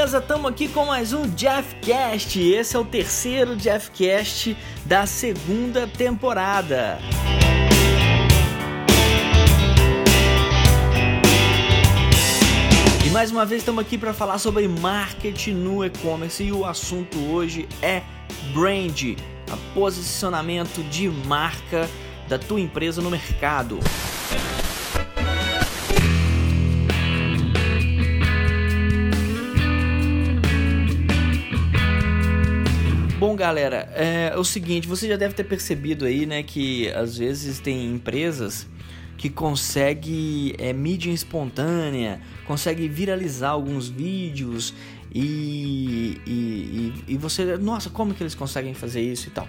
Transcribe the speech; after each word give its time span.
beleza? 0.00 0.18
Estamos 0.18 0.50
aqui 0.50 0.66
com 0.66 0.86
mais 0.86 1.12
um 1.12 1.24
Jeffcast. 1.36 2.40
Esse 2.40 2.74
é 2.74 2.78
o 2.78 2.84
terceiro 2.86 3.58
Jeffcast 3.58 4.56
da 4.86 5.04
segunda 5.04 5.86
temporada. 5.86 6.98
E 13.04 13.10
mais 13.10 13.30
uma 13.30 13.44
vez 13.44 13.60
estamos 13.60 13.82
aqui 13.82 13.98
para 13.98 14.14
falar 14.14 14.38
sobre 14.38 14.66
marketing 14.66 15.52
no 15.52 15.84
e-commerce 15.84 16.44
e 16.44 16.50
o 16.50 16.64
assunto 16.64 17.18
hoje 17.30 17.68
é 17.82 18.02
brand, 18.54 19.18
a 19.52 19.74
posicionamento 19.74 20.82
de 20.88 21.10
marca 21.10 21.86
da 22.26 22.38
tua 22.38 22.58
empresa 22.58 23.02
no 23.02 23.10
mercado. 23.10 23.78
Galera, 33.40 33.88
é, 33.94 34.34
o 34.36 34.44
seguinte, 34.44 34.86
você 34.86 35.08
já 35.08 35.16
deve 35.16 35.32
ter 35.32 35.44
percebido 35.44 36.04
aí, 36.04 36.26
né, 36.26 36.42
que 36.42 36.90
às 36.90 37.16
vezes 37.16 37.58
tem 37.58 37.86
empresas 37.86 38.66
que 39.16 39.30
conseguem 39.30 40.54
é, 40.58 40.74
mídia 40.74 41.10
espontânea, 41.10 42.20
conseguem 42.46 42.86
viralizar 42.86 43.48
alguns 43.48 43.88
vídeos 43.88 44.74
e, 45.10 46.20
e, 46.26 46.92
e, 47.08 47.16
você, 47.16 47.56
nossa, 47.56 47.88
como 47.88 48.12
que 48.12 48.22
eles 48.22 48.34
conseguem 48.34 48.74
fazer 48.74 49.00
isso 49.00 49.28
e 49.28 49.30
tal? 49.30 49.48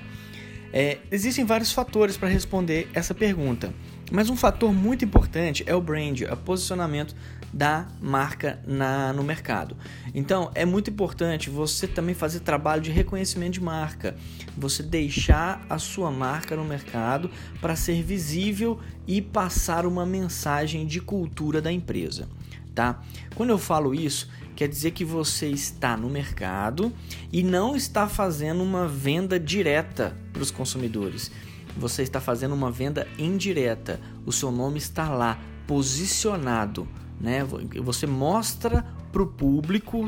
É, 0.71 0.99
existem 1.11 1.43
vários 1.43 1.73
fatores 1.73 2.15
para 2.15 2.29
responder 2.29 2.89
essa 2.93 3.13
pergunta, 3.13 3.73
mas 4.11 4.29
um 4.29 4.35
fator 4.35 4.73
muito 4.73 5.05
importante 5.05 5.63
é 5.65 5.73
o 5.73 5.81
brand, 5.81 6.21
o 6.21 6.37
posicionamento 6.37 7.15
da 7.53 7.87
marca 8.01 8.59
na, 8.65 9.11
no 9.13 9.23
mercado. 9.23 9.75
Então 10.13 10.51
é 10.53 10.65
muito 10.65 10.89
importante 10.89 11.49
você 11.49 11.87
também 11.87 12.13
fazer 12.15 12.41
trabalho 12.41 12.81
de 12.81 12.91
reconhecimento 12.91 13.53
de 13.53 13.61
marca, 13.61 14.15
você 14.57 14.83
deixar 14.83 15.65
a 15.69 15.77
sua 15.77 16.11
marca 16.11 16.55
no 16.55 16.63
mercado 16.63 17.29
para 17.59 17.75
ser 17.75 18.01
visível 18.03 18.79
e 19.07 19.21
passar 19.21 19.85
uma 19.85 20.05
mensagem 20.05 20.85
de 20.85 20.99
cultura 21.01 21.61
da 21.61 21.71
empresa. 21.71 22.27
Tá? 22.73 23.01
Quando 23.35 23.49
eu 23.49 23.57
falo 23.57 23.93
isso, 23.93 24.29
quer 24.55 24.67
dizer 24.67 24.91
que 24.91 25.03
você 25.03 25.47
está 25.47 25.97
no 25.97 26.09
mercado 26.09 26.93
e 27.31 27.43
não 27.43 27.75
está 27.75 28.07
fazendo 28.07 28.63
uma 28.63 28.87
venda 28.87 29.37
direta 29.39 30.15
para 30.31 30.41
os 30.41 30.51
consumidores. 30.51 31.31
Você 31.77 32.03
está 32.03 32.19
fazendo 32.19 32.53
uma 32.53 32.71
venda 32.71 33.07
indireta. 33.17 33.99
O 34.25 34.31
seu 34.31 34.51
nome 34.51 34.77
está 34.77 35.09
lá, 35.09 35.39
posicionado. 35.67 36.87
Né? 37.19 37.43
Você 37.83 38.07
mostra 38.07 38.85
para 39.11 39.21
o 39.21 39.27
público, 39.27 40.07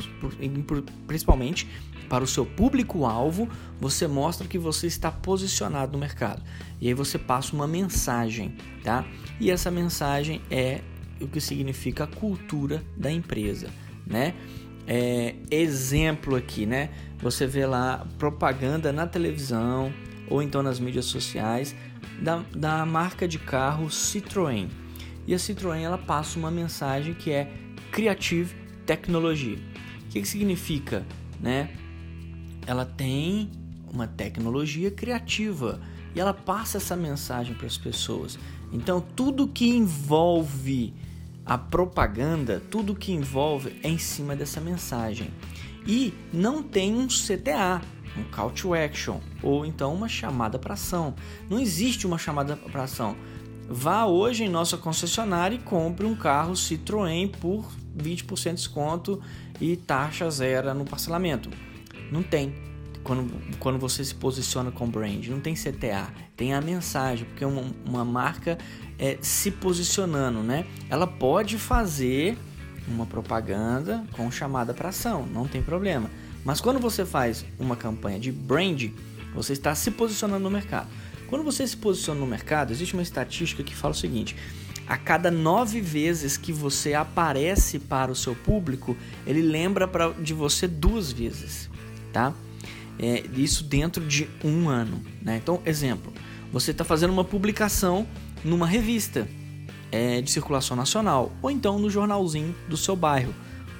principalmente 1.07 1.69
para 2.09 2.23
o 2.23 2.27
seu 2.27 2.45
público-alvo, 2.45 3.49
você 3.79 4.07
mostra 4.07 4.47
que 4.47 4.57
você 4.59 4.87
está 4.87 5.11
posicionado 5.11 5.93
no 5.93 5.97
mercado. 5.97 6.43
E 6.79 6.87
aí 6.87 6.93
você 6.93 7.17
passa 7.17 7.55
uma 7.55 7.67
mensagem, 7.67 8.55
tá? 8.83 9.03
E 9.39 9.49
essa 9.49 9.71
mensagem 9.71 10.41
é 10.51 10.81
o 11.19 11.27
que 11.27 11.41
significa 11.41 12.03
a 12.03 12.07
cultura 12.07 12.83
da 12.95 13.11
empresa 13.11 13.69
né? 14.05 14.33
É, 14.85 15.35
exemplo 15.49 16.35
aqui, 16.35 16.65
né? 16.65 16.89
Você 17.19 17.47
vê 17.47 17.65
lá 17.65 18.05
propaganda 18.17 18.91
na 18.91 19.07
televisão 19.07 19.93
ou 20.29 20.41
então 20.41 20.63
nas 20.63 20.79
mídias 20.79 21.05
sociais 21.05 21.75
da, 22.21 22.43
da 22.55 22.85
marca 22.85 23.27
de 23.27 23.39
carro 23.39 23.87
Citroën. 23.87 24.69
E 25.25 25.33
a 25.33 25.37
Citroën 25.37 25.81
ela 25.81 25.97
passa 25.97 26.37
uma 26.37 26.51
mensagem 26.51 27.13
que 27.13 27.31
é 27.31 27.51
Creative 27.91 28.53
Technology. 28.85 29.59
O 30.05 30.09
que, 30.09 30.21
que 30.21 30.27
significa, 30.27 31.05
né? 31.39 31.69
Ela 32.65 32.85
tem 32.85 33.49
uma 33.91 34.07
tecnologia 34.07 34.89
criativa 34.91 35.81
e 36.15 36.19
ela 36.19 36.33
passa 36.33 36.77
essa 36.77 36.95
mensagem 36.95 37.53
para 37.53 37.67
as 37.67 37.77
pessoas. 37.77 38.37
Então 38.71 39.01
tudo 39.15 39.47
que 39.47 39.67
envolve 39.69 40.93
a 41.45 41.57
propaganda, 41.57 42.61
tudo 42.71 42.95
que 42.95 43.11
envolve 43.11 43.75
é 43.83 43.89
em 43.89 43.97
cima 43.97 44.35
dessa 44.35 44.61
mensagem. 44.61 45.29
E 45.85 46.13
não 46.31 46.63
tem 46.63 46.95
um 46.95 47.07
CTA, 47.07 47.81
um 48.17 48.23
call 48.23 48.51
to 48.51 48.73
action, 48.73 49.19
ou 49.41 49.65
então 49.65 49.93
uma 49.93 50.07
chamada 50.07 50.59
para 50.59 50.73
ação. 50.73 51.15
Não 51.49 51.59
existe 51.59 52.05
uma 52.05 52.17
chamada 52.17 52.55
para 52.55 52.83
ação. 52.83 53.15
Vá 53.67 54.05
hoje 54.05 54.43
em 54.43 54.49
nossa 54.49 54.77
concessionária 54.77 55.55
e 55.55 55.59
compre 55.59 56.05
um 56.05 56.15
carro 56.15 56.53
Citroën 56.53 57.29
por 57.29 57.65
20% 57.97 58.43
de 58.43 58.53
desconto 58.55 59.21
e 59.59 59.75
taxa 59.75 60.29
zero 60.29 60.73
no 60.73 60.85
parcelamento. 60.85 61.49
Não 62.11 62.21
tem. 62.21 62.53
Quando, 63.03 63.33
quando 63.59 63.77
você 63.77 64.03
se 64.03 64.15
posiciona 64.15 64.71
com 64.71 64.89
brand, 64.89 65.27
não 65.27 65.41
tem 65.41 65.55
CTA, 65.55 66.07
tem 66.37 66.53
a 66.53 66.61
mensagem, 66.61 67.25
porque 67.25 67.43
uma, 67.43 67.63
uma 67.85 68.05
marca 68.05 68.57
é, 68.97 69.17
se 69.21 69.51
posicionando, 69.51 70.41
né? 70.41 70.65
Ela 70.89 71.05
pode 71.05 71.57
fazer 71.57 72.37
uma 72.87 73.05
propaganda 73.05 74.05
com 74.13 74.29
chamada 74.31 74.73
para 74.73 74.89
ação, 74.89 75.25
não 75.25 75.47
tem 75.47 75.61
problema. 75.61 76.09
Mas 76.43 76.59
quando 76.59 76.79
você 76.79 77.05
faz 77.05 77.45
uma 77.57 77.75
campanha 77.75 78.19
de 78.19 78.31
brand, 78.31 78.89
você 79.33 79.53
está 79.53 79.73
se 79.75 79.91
posicionando 79.91 80.43
no 80.43 80.51
mercado. 80.51 80.87
Quando 81.27 81.43
você 81.43 81.65
se 81.65 81.77
posiciona 81.77 82.19
no 82.19 82.27
mercado, 82.27 82.71
existe 82.71 82.93
uma 82.93 83.01
estatística 83.01 83.63
que 83.63 83.75
fala 83.75 83.93
o 83.93 83.97
seguinte: 83.97 84.35
a 84.87 84.97
cada 84.97 85.31
nove 85.31 85.81
vezes 85.81 86.37
que 86.37 86.51
você 86.51 86.93
aparece 86.93 87.79
para 87.79 88.11
o 88.11 88.15
seu 88.15 88.35
público, 88.35 88.95
ele 89.25 89.41
lembra 89.41 89.87
pra, 89.87 90.09
de 90.09 90.33
você 90.33 90.67
duas 90.67 91.11
vezes, 91.11 91.69
tá? 92.11 92.33
É, 92.99 93.23
isso 93.35 93.63
dentro 93.63 94.05
de 94.05 94.29
um 94.43 94.69
ano, 94.69 95.01
né? 95.21 95.37
Então, 95.41 95.61
exemplo, 95.65 96.13
você 96.51 96.71
está 96.71 96.83
fazendo 96.83 97.11
uma 97.11 97.23
publicação 97.23 98.05
numa 98.43 98.67
revista 98.67 99.27
é, 99.91 100.21
de 100.21 100.29
circulação 100.29 100.75
nacional 100.77 101.31
ou 101.41 101.49
então 101.49 101.79
no 101.79 101.89
jornalzinho 101.89 102.53
do 102.67 102.77
seu 102.77 102.95
bairro. 102.95 103.33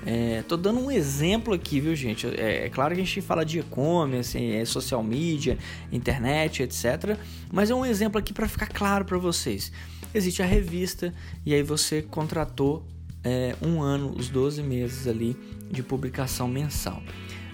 É, 0.05 0.43
tô 0.47 0.57
dando 0.57 0.79
um 0.79 0.91
exemplo 0.91 1.53
aqui, 1.53 1.79
viu, 1.79 1.95
gente? 1.95 2.27
É, 2.27 2.65
é 2.65 2.69
claro 2.69 2.93
que 2.93 3.01
a 3.01 3.03
gente 3.03 3.21
fala 3.21 3.45
de 3.45 3.59
e-commerce, 3.59 4.37
é, 4.37 4.65
social 4.65 5.01
media, 5.01 5.57
internet, 5.91 6.63
etc. 6.63 7.17
Mas 7.51 7.69
é 7.69 7.75
um 7.75 7.85
exemplo 7.85 8.19
aqui 8.19 8.33
para 8.33 8.47
ficar 8.47 8.67
claro 8.67 9.05
para 9.05 9.17
vocês. 9.17 9.71
Existe 10.13 10.41
a 10.43 10.45
revista 10.45 11.13
e 11.45 11.53
aí 11.53 11.63
você 11.63 12.01
contratou 12.01 12.85
é, 13.23 13.55
um 13.61 13.81
ano, 13.81 14.13
os 14.17 14.29
12 14.29 14.61
meses 14.61 15.07
ali 15.07 15.35
de 15.71 15.81
publicação 15.81 16.47
mensal, 16.47 17.01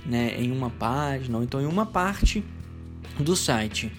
né? 0.06 0.36
Em 0.38 0.52
uma 0.52 0.70
página 0.70 1.38
ou 1.38 1.44
então 1.44 1.62
em 1.62 1.66
uma 1.66 1.86
parte 1.86 2.44
do 3.20 3.36
site. 3.36 3.92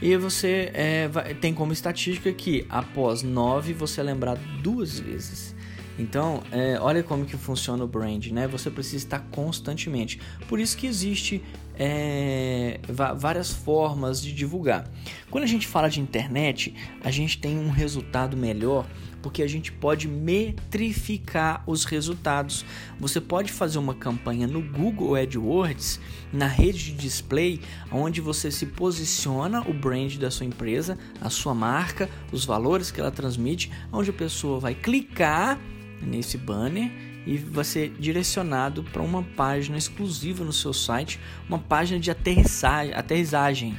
E 0.00 0.16
você 0.16 0.70
é, 0.74 1.08
vai, 1.08 1.34
tem 1.34 1.54
como 1.54 1.72
estatística 1.72 2.32
que 2.32 2.66
após 2.68 3.22
nove 3.22 3.72
você 3.72 4.00
é 4.00 4.04
lembrado 4.04 4.40
duas 4.62 4.98
vezes. 4.98 5.54
Então, 5.98 6.42
é, 6.52 6.78
olha 6.80 7.02
como 7.02 7.24
que 7.24 7.36
funciona 7.36 7.82
o 7.82 7.88
brand, 7.88 8.26
né? 8.26 8.46
Você 8.48 8.70
precisa 8.70 8.96
estar 8.96 9.20
constantemente. 9.30 10.20
Por 10.48 10.60
isso 10.60 10.76
que 10.76 10.86
existe 10.86 11.42
é, 11.78 12.80
várias 13.16 13.50
formas 13.50 14.20
de 14.20 14.32
divulgar. 14.32 14.90
Quando 15.30 15.44
a 15.44 15.48
gente 15.48 15.66
fala 15.66 15.88
de 15.88 16.00
internet, 16.00 16.74
a 17.02 17.10
gente 17.10 17.38
tem 17.38 17.58
um 17.58 17.70
resultado 17.70 18.36
melhor 18.36 18.86
porque 19.22 19.42
a 19.42 19.48
gente 19.48 19.72
pode 19.72 20.06
metrificar 20.06 21.64
os 21.66 21.84
resultados. 21.84 22.64
Você 23.00 23.20
pode 23.20 23.50
fazer 23.50 23.76
uma 23.76 23.92
campanha 23.92 24.46
no 24.46 24.62
Google 24.62 25.16
AdWords, 25.16 25.98
na 26.32 26.46
rede 26.46 26.92
de 26.92 26.92
display, 26.92 27.60
onde 27.90 28.20
você 28.20 28.52
se 28.52 28.66
posiciona 28.66 29.62
o 29.68 29.74
brand 29.74 30.16
da 30.16 30.30
sua 30.30 30.46
empresa, 30.46 30.96
a 31.20 31.28
sua 31.28 31.54
marca, 31.54 32.08
os 32.30 32.44
valores 32.44 32.92
que 32.92 33.00
ela 33.00 33.10
transmite, 33.10 33.68
onde 33.92 34.10
a 34.10 34.12
pessoa 34.12 34.60
vai 34.60 34.76
clicar 34.76 35.58
nesse 36.00 36.36
banner 36.36 36.90
e 37.26 37.36
vai 37.36 37.64
ser 37.64 37.90
direcionado 37.98 38.84
para 38.84 39.02
uma 39.02 39.22
página 39.22 39.76
exclusiva 39.76 40.44
no 40.44 40.52
seu 40.52 40.72
site, 40.72 41.18
uma 41.48 41.58
página 41.58 41.98
de 41.98 42.10
aterrissagem, 42.10 42.94
aterrissagem 42.94 43.78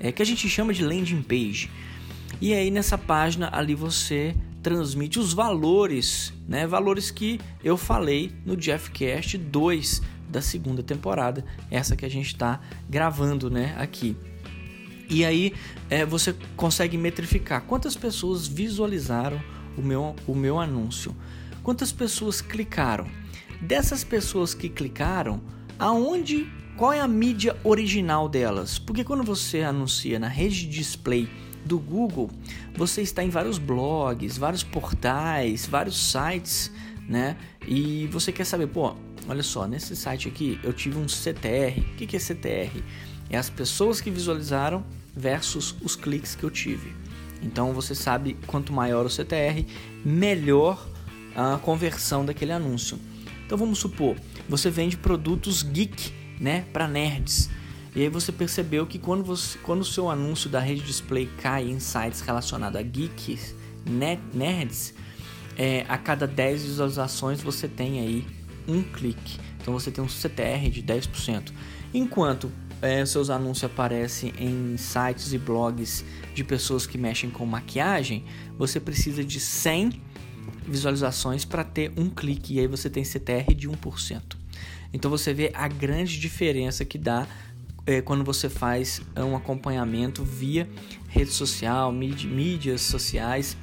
é, 0.00 0.10
que 0.10 0.22
a 0.22 0.26
gente 0.26 0.48
chama 0.48 0.72
de 0.72 0.84
landing 0.84 1.22
page. 1.22 1.70
E 2.40 2.52
aí 2.54 2.70
nessa 2.70 2.98
página 2.98 3.48
ali 3.52 3.74
você 3.74 4.34
transmite 4.62 5.18
os 5.18 5.32
valores, 5.32 6.32
né? 6.46 6.66
Valores 6.66 7.10
que 7.10 7.40
eu 7.62 7.76
falei 7.76 8.32
no 8.44 8.60
Jeffcast 8.60 9.38
2 9.38 10.02
da 10.28 10.42
segunda 10.42 10.82
temporada, 10.82 11.44
essa 11.70 11.96
que 11.96 12.04
a 12.04 12.10
gente 12.10 12.26
está 12.26 12.60
gravando, 12.88 13.50
né? 13.50 13.74
Aqui. 13.78 14.16
E 15.08 15.24
aí 15.24 15.54
é, 15.88 16.04
você 16.04 16.34
consegue 16.56 16.98
metrificar 16.98 17.62
quantas 17.62 17.96
pessoas 17.96 18.46
visualizaram 18.46 19.40
o 19.76 19.80
meu, 19.80 20.14
o 20.26 20.34
meu 20.34 20.58
anúncio, 20.58 21.16
quantas 21.68 21.92
pessoas 21.92 22.40
clicaram. 22.40 23.06
Dessas 23.60 24.02
pessoas 24.02 24.54
que 24.54 24.70
clicaram, 24.70 25.38
aonde, 25.78 26.50
qual 26.78 26.94
é 26.94 26.98
a 26.98 27.06
mídia 27.06 27.54
original 27.62 28.26
delas? 28.26 28.78
Porque 28.78 29.04
quando 29.04 29.22
você 29.22 29.60
anuncia 29.60 30.18
na 30.18 30.28
rede 30.28 30.62
de 30.62 30.68
display 30.70 31.28
do 31.66 31.78
Google, 31.78 32.30
você 32.74 33.02
está 33.02 33.22
em 33.22 33.28
vários 33.28 33.58
blogs, 33.58 34.38
vários 34.38 34.62
portais, 34.62 35.66
vários 35.66 36.10
sites, 36.10 36.72
né? 37.06 37.36
E 37.66 38.06
você 38.06 38.32
quer 38.32 38.44
saber, 38.46 38.68
pô, 38.68 38.94
olha 39.28 39.42
só, 39.42 39.66
nesse 39.66 39.94
site 39.94 40.26
aqui 40.26 40.58
eu 40.62 40.72
tive 40.72 40.96
um 40.96 41.06
CTR. 41.06 41.80
O 41.80 41.96
que 41.96 42.16
é 42.16 42.18
CTR? 42.18 42.82
É 43.28 43.36
as 43.36 43.50
pessoas 43.50 44.00
que 44.00 44.10
visualizaram 44.10 44.82
versus 45.14 45.76
os 45.82 45.94
cliques 45.94 46.34
que 46.34 46.44
eu 46.44 46.50
tive. 46.50 46.94
Então 47.42 47.74
você 47.74 47.94
sabe 47.94 48.38
quanto 48.46 48.72
maior 48.72 49.04
o 49.04 49.10
CTR, 49.10 49.66
melhor 50.02 50.96
a 51.34 51.58
conversão 51.58 52.24
daquele 52.24 52.52
anúncio. 52.52 52.98
Então 53.46 53.56
vamos 53.56 53.78
supor, 53.78 54.16
você 54.48 54.70
vende 54.70 54.96
produtos 54.96 55.62
geek, 55.62 56.12
né, 56.40 56.64
para 56.72 56.86
nerds. 56.86 57.48
E 57.96 58.02
aí 58.02 58.08
você 58.08 58.30
percebeu 58.30 58.86
que 58.86 58.98
quando, 58.98 59.24
você, 59.24 59.58
quando 59.58 59.80
o 59.80 59.84
seu 59.84 60.10
anúncio 60.10 60.48
da 60.50 60.60
rede 60.60 60.82
display 60.82 61.28
cai 61.40 61.68
em 61.68 61.80
sites 61.80 62.20
relacionados 62.20 62.78
a 62.78 62.82
geeks, 62.82 63.54
net, 63.84 64.22
nerds, 64.34 64.94
é, 65.56 65.84
a 65.88 65.98
cada 65.98 66.26
10 66.26 66.62
visualizações 66.62 67.40
você 67.40 67.66
tem 67.66 67.98
aí 68.00 68.26
um 68.68 68.82
clique. 68.82 69.40
Então 69.60 69.72
você 69.72 69.90
tem 69.90 70.04
um 70.04 70.08
CTR 70.08 70.70
de 70.70 70.82
10%. 70.82 71.52
Enquanto 71.92 72.52
é, 72.80 73.04
seus 73.04 73.30
anúncios 73.30 73.64
aparecem 73.64 74.32
em 74.38 74.76
sites 74.76 75.32
e 75.32 75.38
blogs 75.38 76.04
de 76.34 76.44
pessoas 76.44 76.86
que 76.86 76.96
mexem 76.96 77.30
com 77.30 77.44
maquiagem, 77.44 78.24
você 78.56 78.78
precisa 78.78 79.24
de 79.24 79.40
100 79.40 80.00
visualizações 80.66 81.44
para 81.44 81.64
ter 81.64 81.92
um 81.96 82.08
clique 82.08 82.54
e 82.54 82.60
aí 82.60 82.66
você 82.66 82.88
tem 82.88 83.04
CTR 83.04 83.54
de 83.54 83.68
1%. 83.68 84.22
Então 84.92 85.10
você 85.10 85.34
vê 85.34 85.50
a 85.54 85.68
grande 85.68 86.18
diferença 86.18 86.84
que 86.84 86.98
dá 86.98 87.26
é, 87.86 88.02
quando 88.02 88.24
você 88.24 88.48
faz 88.48 89.00
um 89.16 89.34
acompanhamento 89.34 90.22
via 90.24 90.68
rede 91.08 91.30
social, 91.30 91.90
mídias 91.90 92.82
sociais 92.82 93.56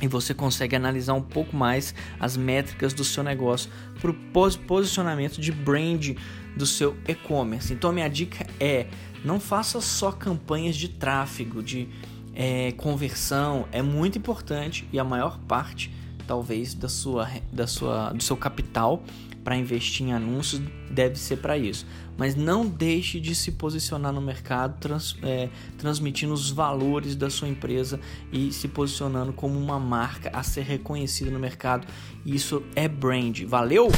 e 0.00 0.06
você 0.06 0.32
consegue 0.32 0.76
analisar 0.76 1.14
um 1.14 1.22
pouco 1.22 1.56
mais 1.56 1.94
as 2.20 2.36
métricas 2.36 2.92
do 2.92 3.04
seu 3.04 3.22
negócio 3.22 3.70
para 4.00 4.10
o 4.10 4.14
posicionamento 4.58 5.40
de 5.40 5.50
brand 5.50 6.10
do 6.56 6.66
seu 6.66 6.96
e-commerce. 7.06 7.72
Então, 7.72 7.92
minha 7.92 8.08
dica 8.08 8.46
é: 8.60 8.86
não 9.24 9.40
faça 9.40 9.80
só 9.80 10.12
campanhas 10.12 10.76
de 10.76 10.88
tráfego, 10.88 11.62
de 11.62 11.88
é, 12.34 12.72
conversão, 12.72 13.66
é 13.72 13.82
muito 13.82 14.18
importante 14.18 14.88
e 14.92 14.98
a 14.98 15.04
maior 15.04 15.38
parte, 15.40 15.92
talvez, 16.28 16.74
da 16.74 16.88
sua, 16.88 17.26
da 17.50 17.66
sua, 17.66 18.12
do 18.12 18.22
seu 18.22 18.36
capital 18.36 19.02
para 19.42 19.56
investir 19.56 20.06
em 20.06 20.12
anúncios 20.12 20.60
deve 20.90 21.16
ser 21.16 21.38
para 21.38 21.56
isso. 21.56 21.86
Mas 22.18 22.34
não 22.34 22.66
deixe 22.66 23.18
de 23.18 23.34
se 23.34 23.52
posicionar 23.52 24.12
no 24.12 24.20
mercado, 24.20 24.78
trans, 24.78 25.16
é, 25.22 25.48
transmitindo 25.78 26.34
os 26.34 26.50
valores 26.50 27.16
da 27.16 27.30
sua 27.30 27.48
empresa 27.48 27.98
e 28.30 28.52
se 28.52 28.68
posicionando 28.68 29.32
como 29.32 29.58
uma 29.58 29.80
marca 29.80 30.30
a 30.34 30.42
ser 30.42 30.62
reconhecida 30.62 31.30
no 31.30 31.38
mercado. 31.38 31.86
Isso 32.26 32.62
é 32.76 32.86
brand. 32.86 33.42
Valeu! 33.44 33.88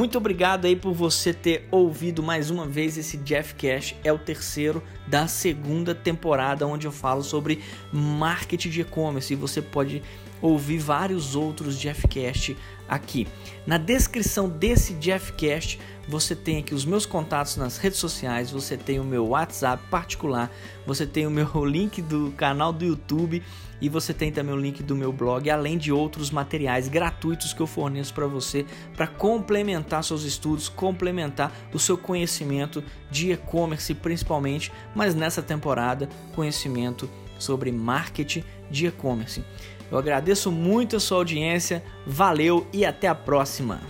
Muito 0.00 0.16
obrigado 0.16 0.64
aí 0.64 0.74
por 0.74 0.94
você 0.94 1.30
ter 1.30 1.68
ouvido 1.70 2.22
mais 2.22 2.48
uma 2.48 2.66
vez 2.66 2.96
esse 2.96 3.18
Jeff 3.18 3.54
Cash. 3.54 3.94
É 4.02 4.10
o 4.10 4.18
terceiro 4.18 4.82
da 5.06 5.26
segunda 5.26 5.94
temporada 5.94 6.66
onde 6.66 6.86
eu 6.86 6.90
falo 6.90 7.22
sobre 7.22 7.62
marketing 7.92 8.70
de 8.70 8.80
e-commerce 8.80 9.30
e 9.30 9.36
você 9.36 9.60
pode 9.60 10.02
ouvir 10.40 10.78
vários 10.78 11.36
outros 11.36 11.78
Jeffcast 11.78 12.56
aqui. 12.90 13.26
Na 13.66 13.78
descrição 13.78 14.48
desse 14.48 14.96
Jeffcast 15.00 15.78
você 16.08 16.34
tem 16.34 16.58
aqui 16.58 16.74
os 16.74 16.84
meus 16.84 17.06
contatos 17.06 17.56
nas 17.56 17.78
redes 17.78 18.00
sociais, 18.00 18.50
você 18.50 18.76
tem 18.76 18.98
o 18.98 19.04
meu 19.04 19.28
WhatsApp 19.28 19.80
particular, 19.88 20.50
você 20.84 21.06
tem 21.06 21.24
o 21.24 21.30
meu 21.30 21.46
link 21.64 22.02
do 22.02 22.32
canal 22.36 22.72
do 22.72 22.84
YouTube 22.84 23.40
e 23.80 23.88
você 23.88 24.12
tem 24.12 24.32
também 24.32 24.52
o 24.52 24.58
link 24.58 24.82
do 24.82 24.96
meu 24.96 25.12
blog, 25.12 25.48
além 25.48 25.78
de 25.78 25.92
outros 25.92 26.30
materiais 26.30 26.88
gratuitos 26.88 27.52
que 27.52 27.60
eu 27.60 27.66
forneço 27.66 28.12
para 28.12 28.26
você 28.26 28.66
para 28.96 29.06
complementar 29.06 30.02
seus 30.02 30.24
estudos, 30.24 30.68
complementar 30.68 31.52
o 31.72 31.78
seu 31.78 31.96
conhecimento 31.96 32.82
de 33.08 33.30
e-commerce 33.30 33.94
principalmente, 33.94 34.72
mas 34.94 35.14
nessa 35.14 35.40
temporada 35.40 36.08
conhecimento 36.34 37.08
sobre 37.38 37.70
marketing 37.70 38.44
de 38.68 38.86
e-commerce. 38.86 39.44
Eu 39.90 39.98
agradeço 39.98 40.50
muito 40.50 40.96
a 40.96 41.00
sua 41.00 41.18
audiência, 41.18 41.82
valeu 42.06 42.66
e 42.72 42.84
até 42.84 43.08
a 43.08 43.14
próxima! 43.14 43.80